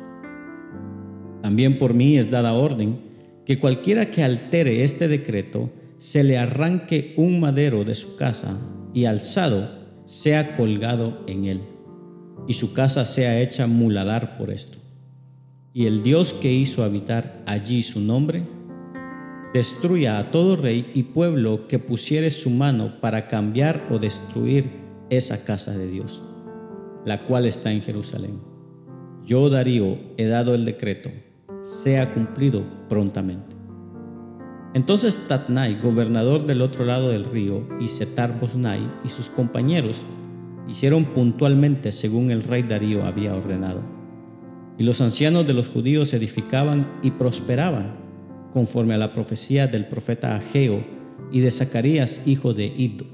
También 1.42 1.78
por 1.78 1.92
mí 1.92 2.16
es 2.16 2.30
dada 2.30 2.54
orden 2.54 3.00
que 3.44 3.58
cualquiera 3.58 4.10
que 4.10 4.22
altere 4.22 4.84
este 4.84 5.08
decreto 5.08 5.70
se 5.98 6.24
le 6.24 6.38
arranque 6.38 7.12
un 7.16 7.40
madero 7.40 7.84
de 7.84 7.94
su 7.94 8.16
casa 8.16 8.58
y 8.94 9.04
alzado 9.04 9.83
sea 10.04 10.56
colgado 10.56 11.22
en 11.26 11.44
él, 11.46 11.60
y 12.46 12.54
su 12.54 12.72
casa 12.72 13.04
sea 13.04 13.40
hecha 13.40 13.66
muladar 13.66 14.36
por 14.36 14.50
esto. 14.50 14.78
Y 15.72 15.86
el 15.86 16.02
Dios 16.02 16.32
que 16.32 16.52
hizo 16.52 16.84
habitar 16.84 17.42
allí 17.46 17.82
su 17.82 18.00
nombre, 18.00 18.46
destruya 19.52 20.18
a 20.18 20.30
todo 20.30 20.56
rey 20.56 20.90
y 20.94 21.04
pueblo 21.04 21.68
que 21.68 21.78
pusiere 21.78 22.30
su 22.30 22.50
mano 22.50 23.00
para 23.00 23.28
cambiar 23.28 23.86
o 23.90 23.98
destruir 23.98 24.68
esa 25.10 25.44
casa 25.44 25.76
de 25.76 25.88
Dios, 25.88 26.22
la 27.04 27.22
cual 27.22 27.46
está 27.46 27.72
en 27.72 27.82
Jerusalén. 27.82 28.40
Yo, 29.24 29.48
Darío, 29.48 29.98
he 30.16 30.26
dado 30.26 30.54
el 30.54 30.64
decreto, 30.64 31.10
sea 31.62 32.12
cumplido 32.12 32.62
prontamente. 32.88 33.53
Entonces 34.74 35.28
Tatnai, 35.28 35.80
gobernador 35.80 36.46
del 36.46 36.60
otro 36.60 36.84
lado 36.84 37.10
del 37.10 37.24
río, 37.24 37.62
y 37.80 37.86
Setar 37.86 38.40
Bosnai 38.40 38.80
y 39.04 39.08
sus 39.08 39.30
compañeros 39.30 40.02
hicieron 40.68 41.04
puntualmente 41.04 41.92
según 41.92 42.32
el 42.32 42.42
rey 42.42 42.64
Darío 42.64 43.04
había 43.04 43.36
ordenado. 43.36 43.82
Y 44.76 44.82
los 44.82 45.00
ancianos 45.00 45.46
de 45.46 45.52
los 45.52 45.68
judíos 45.68 46.12
edificaban 46.12 46.98
y 47.02 47.12
prosperaban 47.12 47.94
conforme 48.52 48.94
a 48.94 48.98
la 48.98 49.14
profecía 49.14 49.68
del 49.68 49.86
profeta 49.86 50.34
Ageo 50.34 50.84
y 51.30 51.38
de 51.38 51.52
Zacarías, 51.52 52.22
hijo 52.26 52.52
de 52.52 52.66
Iddo. 52.66 53.06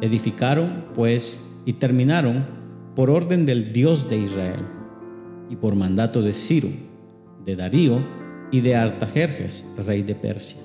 Edificaron, 0.00 0.86
pues, 0.94 1.44
y 1.66 1.74
terminaron 1.74 2.46
por 2.94 3.10
orden 3.10 3.44
del 3.44 3.72
Dios 3.72 4.08
de 4.08 4.18
Israel, 4.18 4.64
y 5.50 5.56
por 5.56 5.74
mandato 5.74 6.22
de 6.22 6.32
Ciro, 6.32 6.68
de 7.44 7.56
Darío 7.56 8.23
y 8.50 8.60
de 8.60 8.76
Artajerjes, 8.76 9.66
rey 9.86 10.02
de 10.02 10.14
Persia. 10.14 10.58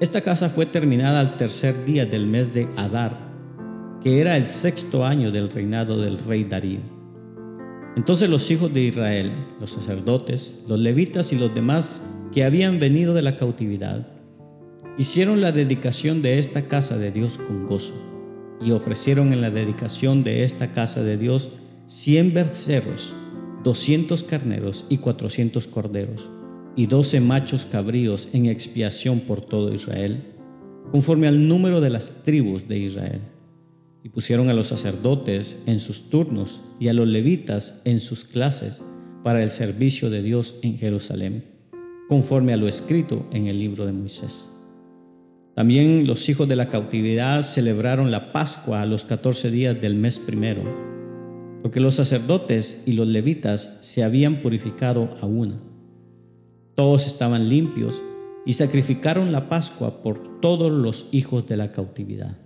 Esta 0.00 0.20
casa 0.20 0.48
fue 0.48 0.66
terminada 0.66 1.20
al 1.20 1.36
tercer 1.36 1.84
día 1.84 2.06
del 2.06 2.26
mes 2.26 2.54
de 2.54 2.68
Adar, 2.76 3.18
que 4.02 4.20
era 4.20 4.36
el 4.36 4.46
sexto 4.46 5.04
año 5.04 5.32
del 5.32 5.48
reinado 5.48 6.00
del 6.00 6.18
rey 6.18 6.44
Darío. 6.44 6.80
Entonces 7.96 8.30
los 8.30 8.48
hijos 8.50 8.72
de 8.72 8.82
Israel, 8.82 9.32
los 9.58 9.72
sacerdotes, 9.72 10.64
los 10.68 10.78
levitas 10.78 11.32
y 11.32 11.36
los 11.36 11.52
demás 11.52 12.02
que 12.32 12.44
habían 12.44 12.78
venido 12.78 13.12
de 13.12 13.22
la 13.22 13.36
cautividad, 13.36 14.06
hicieron 14.98 15.40
la 15.40 15.50
dedicación 15.50 16.22
de 16.22 16.38
esta 16.38 16.62
casa 16.62 16.96
de 16.96 17.10
Dios 17.10 17.38
con 17.38 17.66
gozo 17.66 17.94
y 18.60 18.70
ofrecieron 18.70 19.32
en 19.32 19.40
la 19.40 19.50
dedicación 19.50 20.22
de 20.22 20.44
esta 20.44 20.72
casa 20.72 21.02
de 21.02 21.16
Dios 21.16 21.50
cien 21.86 22.34
becerros, 22.34 23.14
doscientos 23.64 24.22
carneros 24.22 24.84
y 24.88 24.98
cuatrocientos 24.98 25.66
corderos, 25.66 26.30
y 26.78 26.86
doce 26.86 27.20
machos 27.20 27.66
cabríos 27.66 28.30
en 28.32 28.46
expiación 28.46 29.20
por 29.20 29.42
todo 29.42 29.74
Israel, 29.74 30.22
conforme 30.90 31.28
al 31.28 31.46
número 31.46 31.82
de 31.82 31.90
las 31.90 32.22
tribus 32.22 32.66
de 32.68 32.78
Israel. 32.78 33.20
Y 34.02 34.08
pusieron 34.08 34.48
a 34.48 34.54
los 34.54 34.68
sacerdotes 34.68 35.62
en 35.66 35.80
sus 35.80 36.08
turnos 36.08 36.62
y 36.80 36.88
a 36.88 36.94
los 36.94 37.06
levitas 37.06 37.82
en 37.84 38.00
sus 38.00 38.24
clases 38.24 38.80
para 39.22 39.42
el 39.42 39.50
servicio 39.50 40.08
de 40.08 40.22
Dios 40.22 40.54
en 40.62 40.78
Jerusalén 40.78 41.58
conforme 42.08 42.54
a 42.54 42.56
lo 42.56 42.66
escrito 42.66 43.26
en 43.32 43.46
el 43.46 43.58
libro 43.58 43.84
de 43.86 43.92
Moisés. 43.92 44.50
También 45.54 46.06
los 46.06 46.28
hijos 46.28 46.48
de 46.48 46.56
la 46.56 46.70
cautividad 46.70 47.42
celebraron 47.42 48.10
la 48.10 48.32
Pascua 48.32 48.80
a 48.80 48.86
los 48.86 49.04
catorce 49.04 49.50
días 49.50 49.80
del 49.80 49.94
mes 49.94 50.18
primero, 50.18 50.62
porque 51.62 51.80
los 51.80 51.96
sacerdotes 51.96 52.84
y 52.86 52.92
los 52.92 53.06
levitas 53.06 53.78
se 53.82 54.02
habían 54.02 54.40
purificado 54.40 55.16
a 55.20 55.26
una. 55.26 55.60
Todos 56.78 57.08
estaban 57.08 57.48
limpios 57.48 58.04
y 58.46 58.52
sacrificaron 58.52 59.32
la 59.32 59.48
Pascua 59.48 60.00
por 60.00 60.38
todos 60.38 60.70
los 60.70 61.08
hijos 61.10 61.48
de 61.48 61.56
la 61.56 61.72
cautividad, 61.72 62.38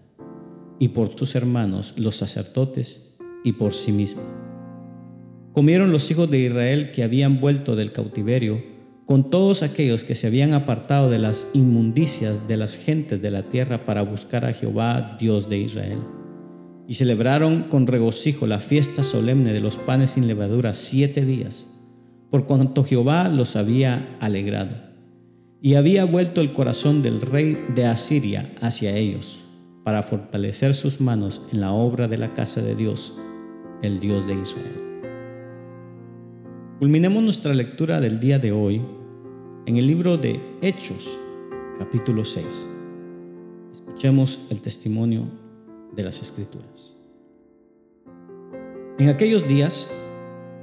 y 0.79 0.89
por 0.89 1.19
sus 1.19 1.35
hermanos 1.35 1.93
los 1.99 2.17
sacerdotes, 2.17 3.19
y 3.45 3.53
por 3.53 3.75
sí 3.75 3.93
mismos. 3.93 4.25
Comieron 5.53 5.93
los 5.93 6.11
hijos 6.11 6.31
de 6.31 6.39
Israel 6.39 6.93
que 6.93 7.03
habían 7.03 7.43
vuelto 7.43 7.77
del 7.77 7.93
cautiverio, 7.93 8.65
con 9.05 9.29
todos 9.29 9.63
aquellos 9.63 10.03
que 10.03 10.15
se 10.15 10.29
habían 10.29 10.55
apartado 10.55 11.11
de 11.11 11.19
las 11.19 11.47
inmundicias 11.53 12.49
de 12.49 12.57
las 12.57 12.79
gentes 12.79 13.21
de 13.21 13.31
la 13.31 13.51
tierra 13.51 13.85
para 13.85 14.01
buscar 14.01 14.47
a 14.47 14.55
Jehová, 14.55 15.19
Dios 15.21 15.51
de 15.51 15.59
Israel. 15.59 15.99
Y 16.89 16.95
celebraron 16.95 17.65
con 17.65 17.87
regocijo 17.87 18.47
la 18.47 18.61
fiesta 18.61 19.03
solemne 19.03 19.53
de 19.53 19.61
los 19.61 19.77
panes 19.77 20.13
sin 20.13 20.27
levadura 20.27 20.73
siete 20.73 21.27
días, 21.27 21.67
por 22.33 22.47
cuanto 22.47 22.83
Jehová 22.83 23.29
los 23.29 23.57
había 23.57 24.17
alegrado. 24.19 24.75
Y 25.61 25.75
había 25.75 26.07
vuelto 26.07 26.41
el 26.41 26.55
corazón 26.55 27.03
del 27.03 27.21
rey 27.21 27.63
de 27.75 27.85
Asiria 27.85 28.55
hacia 28.63 28.97
ellos, 28.97 29.39
para 29.85 30.03
fortalecer 30.03 30.75
sus 30.75 30.99
manos 30.99 31.43
en 31.53 31.61
la 31.61 31.73
obra 31.73 32.09
de 32.09 32.17
la 32.17 32.33
casa 32.33 32.63
de 32.63 32.75
Dios, 32.75 33.13
el 33.83 34.01
Dios 34.01 34.27
de 34.27 34.33
Israel. 34.33 35.03
Culminemos 36.79 37.23
nuestra 37.23 37.53
lectura 37.53 38.01
del 38.01 38.19
día 38.19 38.39
de 38.39 38.51
hoy 38.51 38.81
en 39.67 39.77
el 39.77 39.87
libro 39.87 40.17
de 40.17 40.41
Hechos, 40.63 41.21
capítulo 41.79 42.25
6. 42.25 42.69
Escuchemos 43.75 44.41
el 44.49 44.63
testimonio 44.63 45.25
de 45.95 46.03
las 46.03 46.23
Escrituras. 46.23 46.97
En 48.99 49.11
aquellos 49.11 49.47
días, 49.47 49.91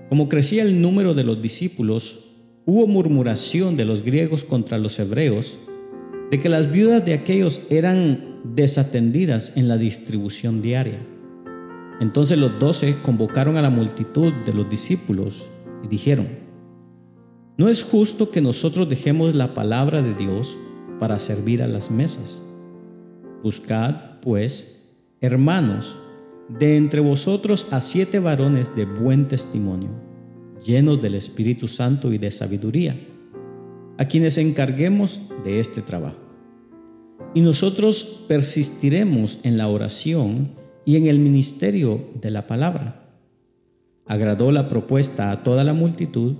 como 0.09 0.27
crecía 0.27 0.63
el 0.63 0.81
número 0.81 1.13
de 1.13 1.23
los 1.23 1.41
discípulos, 1.41 2.31
hubo 2.65 2.87
murmuración 2.87 3.77
de 3.77 3.85
los 3.85 4.03
griegos 4.03 4.43
contra 4.43 4.79
los 4.79 4.97
hebreos 4.99 5.59
de 6.31 6.39
que 6.39 6.49
las 6.49 6.71
viudas 6.71 7.05
de 7.05 7.13
aquellos 7.13 7.61
eran 7.69 8.41
desatendidas 8.43 9.55
en 9.55 9.67
la 9.67 9.77
distribución 9.77 10.61
diaria. 10.61 10.99
Entonces 11.99 12.37
los 12.37 12.59
doce 12.59 12.95
convocaron 13.03 13.57
a 13.57 13.61
la 13.61 13.69
multitud 13.69 14.33
de 14.45 14.53
los 14.53 14.69
discípulos 14.69 15.47
y 15.83 15.87
dijeron, 15.87 16.27
no 17.57 17.67
es 17.67 17.83
justo 17.83 18.31
que 18.31 18.41
nosotros 18.41 18.89
dejemos 18.89 19.35
la 19.35 19.53
palabra 19.53 20.01
de 20.01 20.13
Dios 20.13 20.57
para 20.99 21.19
servir 21.19 21.61
a 21.61 21.67
las 21.67 21.91
mesas. 21.91 22.43
Buscad, 23.43 24.19
pues, 24.21 24.97
hermanos, 25.21 25.99
de 26.57 26.77
entre 26.77 26.99
vosotros 26.99 27.67
a 27.71 27.79
siete 27.79 28.19
varones 28.19 28.75
de 28.75 28.85
buen 28.85 29.27
testimonio, 29.27 29.89
llenos 30.65 31.01
del 31.01 31.15
Espíritu 31.15 31.67
Santo 31.67 32.11
y 32.11 32.17
de 32.17 32.31
sabiduría, 32.31 32.99
a 33.97 34.05
quienes 34.05 34.37
encarguemos 34.37 35.21
de 35.43 35.59
este 35.59 35.81
trabajo. 35.81 36.17
Y 37.33 37.41
nosotros 37.41 38.25
persistiremos 38.27 39.39
en 39.43 39.57
la 39.57 39.67
oración 39.67 40.51
y 40.85 40.95
en 40.95 41.05
el 41.05 41.19
ministerio 41.19 42.09
de 42.19 42.31
la 42.31 42.47
palabra 42.47 43.05
agradó 44.07 44.51
la 44.51 44.67
propuesta 44.67 45.31
a 45.31 45.43
toda 45.43 45.63
la 45.63 45.73
multitud 45.73 46.35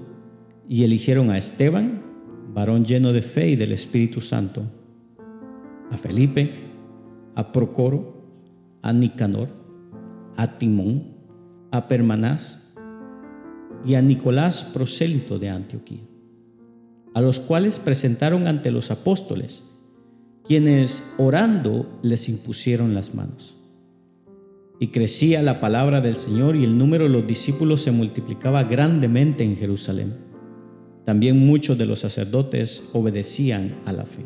y 0.67 0.83
eligieron 0.83 1.29
a 1.29 1.37
Esteban, 1.37 2.01
varón 2.51 2.83
lleno 2.83 3.13
de 3.13 3.21
fe 3.21 3.49
y 3.49 3.55
del 3.55 3.71
Espíritu 3.71 4.21
Santo, 4.21 4.63
a 5.91 5.97
Felipe, 5.97 6.51
a 7.35 7.51
Procoro, 7.51 8.25
a 8.81 8.91
Nicanor, 8.91 9.58
a 10.39 10.57
Timón, 10.57 11.03
a 11.69 11.89
Permanás 11.89 12.73
y 13.85 13.95
a 13.95 14.01
Nicolás 14.01 14.63
prosélito 14.63 15.37
de 15.37 15.49
Antioquía, 15.49 15.99
a 17.13 17.19
los 17.19 17.41
cuales 17.41 17.77
presentaron 17.77 18.47
ante 18.47 18.71
los 18.71 18.89
apóstoles, 18.89 19.65
quienes 20.45 21.13
orando 21.17 21.99
les 22.03 22.29
impusieron 22.29 22.93
las 22.93 23.13
manos. 23.13 23.57
Y 24.79 24.87
crecía 24.87 25.41
la 25.41 25.59
palabra 25.59 25.99
del 25.99 26.15
Señor 26.15 26.55
y 26.55 26.63
el 26.63 26.77
número 26.77 27.03
de 27.03 27.09
los 27.09 27.27
discípulos 27.27 27.81
se 27.81 27.91
multiplicaba 27.91 28.63
grandemente 28.63 29.43
en 29.43 29.57
Jerusalén. 29.57 30.15
También 31.03 31.37
muchos 31.37 31.77
de 31.77 31.85
los 31.85 31.99
sacerdotes 31.99 32.91
obedecían 32.93 33.75
a 33.85 33.91
la 33.91 34.05
fe. 34.05 34.25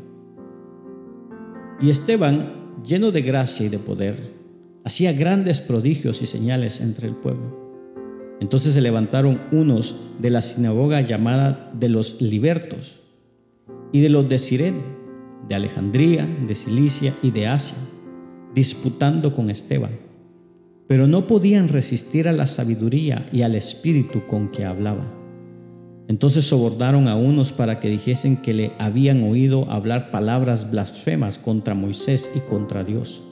Y 1.82 1.89
Esteban, 1.89 2.84
lleno 2.88 3.12
de 3.12 3.23
gracia 3.23 3.65
y 3.65 3.69
de 3.69 3.80
poder, 3.80 4.42
hacía 4.85 5.13
grandes 5.13 5.61
prodigios 5.61 6.21
y 6.21 6.25
señales 6.25 6.81
entre 6.81 7.07
el 7.07 7.15
pueblo. 7.15 7.61
Entonces 8.39 8.73
se 8.73 8.81
levantaron 8.81 9.41
unos 9.51 9.95
de 10.19 10.29
la 10.29 10.41
sinagoga 10.41 11.01
llamada 11.01 11.71
de 11.73 11.89
los 11.89 12.21
libertos 12.21 12.99
y 13.91 14.01
de 14.01 14.09
los 14.09 14.27
de 14.27 14.39
Sirene, 14.39 14.81
de 15.47 15.55
Alejandría, 15.55 16.25
de 16.25 16.55
Cilicia 16.55 17.13
y 17.21 17.31
de 17.31 17.47
Asia, 17.47 17.77
disputando 18.53 19.33
con 19.33 19.49
Esteban 19.49 20.03
pero 20.87 21.07
no 21.07 21.27
podían 21.27 21.69
resistir 21.69 22.27
a 22.27 22.33
la 22.33 22.47
sabiduría 22.47 23.25
y 23.31 23.41
al 23.41 23.55
espíritu 23.55 24.27
con 24.27 24.49
que 24.49 24.65
hablaba. 24.65 25.11
Entonces 26.07 26.45
sobornaron 26.45 27.07
a 27.07 27.15
unos 27.15 27.53
para 27.53 27.79
que 27.79 27.89
dijesen 27.89 28.37
que 28.37 28.53
le 28.53 28.73
habían 28.77 29.23
oído 29.23 29.71
hablar 29.71 30.11
palabras 30.11 30.69
blasfemas 30.69 31.39
contra 31.39 31.73
Moisés 31.73 32.29
y 32.35 32.41
contra 32.41 32.83
Dios. 32.83 33.23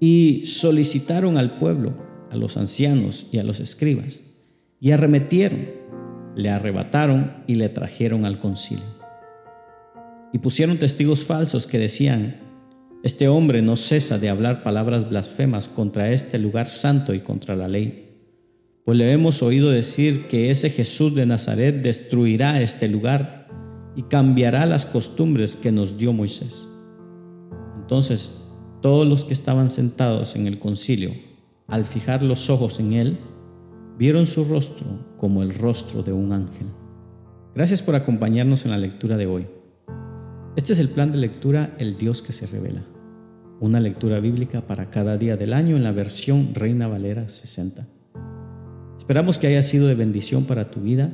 Y 0.00 0.44
solicitaron 0.46 1.38
al 1.38 1.58
pueblo, 1.58 1.94
a 2.30 2.36
los 2.36 2.56
ancianos 2.56 3.26
y 3.32 3.38
a 3.38 3.44
los 3.44 3.60
escribas, 3.60 4.22
y 4.80 4.90
arremetieron, 4.90 5.66
le 6.34 6.50
arrebataron 6.50 7.44
y 7.46 7.54
le 7.54 7.68
trajeron 7.68 8.24
al 8.24 8.38
concilio. 8.38 8.84
Y 10.32 10.38
pusieron 10.38 10.76
testigos 10.76 11.24
falsos 11.24 11.66
que 11.66 11.78
decían, 11.78 12.36
este 13.02 13.28
hombre 13.28 13.62
no 13.62 13.76
cesa 13.76 14.18
de 14.18 14.28
hablar 14.28 14.62
palabras 14.62 15.08
blasfemas 15.08 15.68
contra 15.68 16.10
este 16.10 16.38
lugar 16.38 16.66
santo 16.66 17.14
y 17.14 17.20
contra 17.20 17.56
la 17.56 17.68
ley. 17.68 18.06
Pues 18.84 18.98
le 18.98 19.10
hemos 19.12 19.42
oído 19.42 19.70
decir 19.70 20.28
que 20.28 20.50
ese 20.50 20.70
Jesús 20.70 21.14
de 21.14 21.26
Nazaret 21.26 21.82
destruirá 21.82 22.60
este 22.60 22.88
lugar 22.88 23.48
y 23.96 24.02
cambiará 24.02 24.66
las 24.66 24.86
costumbres 24.86 25.56
que 25.56 25.72
nos 25.72 25.96
dio 25.98 26.12
Moisés. 26.12 26.68
Entonces, 27.80 28.45
todos 28.80 29.06
los 29.06 29.24
que 29.24 29.32
estaban 29.32 29.70
sentados 29.70 30.36
en 30.36 30.46
el 30.46 30.58
concilio, 30.58 31.10
al 31.66 31.84
fijar 31.84 32.22
los 32.22 32.50
ojos 32.50 32.78
en 32.80 32.92
él, 32.92 33.18
vieron 33.98 34.26
su 34.26 34.44
rostro 34.44 34.86
como 35.16 35.42
el 35.42 35.54
rostro 35.54 36.02
de 36.02 36.12
un 36.12 36.32
ángel. 36.32 36.66
Gracias 37.54 37.82
por 37.82 37.94
acompañarnos 37.94 38.64
en 38.64 38.70
la 38.70 38.78
lectura 38.78 39.16
de 39.16 39.26
hoy. 39.26 39.46
Este 40.56 40.72
es 40.74 40.78
el 40.78 40.90
plan 40.90 41.12
de 41.12 41.18
lectura 41.18 41.74
El 41.78 41.96
Dios 41.96 42.22
que 42.22 42.32
se 42.32 42.46
revela, 42.46 42.82
una 43.60 43.80
lectura 43.80 44.20
bíblica 44.20 44.66
para 44.66 44.90
cada 44.90 45.16
día 45.16 45.36
del 45.36 45.52
año 45.52 45.76
en 45.76 45.84
la 45.84 45.92
versión 45.92 46.54
Reina 46.54 46.86
Valera 46.86 47.28
60. 47.28 47.86
Esperamos 48.98 49.38
que 49.38 49.46
haya 49.46 49.62
sido 49.62 49.86
de 49.86 49.94
bendición 49.94 50.44
para 50.44 50.70
tu 50.70 50.80
vida. 50.80 51.12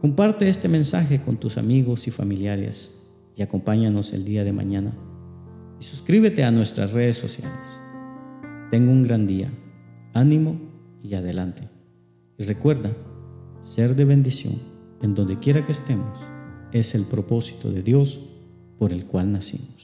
Comparte 0.00 0.48
este 0.48 0.68
mensaje 0.68 1.22
con 1.22 1.38
tus 1.38 1.56
amigos 1.56 2.08
y 2.08 2.10
familiares 2.10 2.98
y 3.36 3.42
acompáñanos 3.42 4.12
el 4.12 4.24
día 4.24 4.44
de 4.44 4.52
mañana. 4.52 4.92
Y 5.82 5.84
suscríbete 5.84 6.44
a 6.44 6.52
nuestras 6.52 6.92
redes 6.92 7.18
sociales. 7.18 7.80
Tengo 8.70 8.92
un 8.92 9.02
gran 9.02 9.26
día. 9.26 9.50
Ánimo 10.14 10.60
y 11.02 11.14
adelante. 11.14 11.68
Y 12.38 12.44
recuerda, 12.44 12.92
ser 13.62 13.96
de 13.96 14.04
bendición 14.04 14.60
en 15.02 15.16
donde 15.16 15.40
quiera 15.40 15.64
que 15.64 15.72
estemos 15.72 16.20
es 16.70 16.94
el 16.94 17.04
propósito 17.04 17.72
de 17.72 17.82
Dios 17.82 18.20
por 18.78 18.92
el 18.92 19.06
cual 19.06 19.32
nacimos. 19.32 19.81